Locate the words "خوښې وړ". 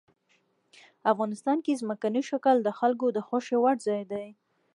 3.27-3.75